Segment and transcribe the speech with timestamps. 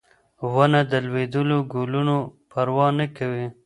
[0.53, 2.15] ونه د لوېدلو ګلونو
[2.51, 3.47] پروا نه کوي.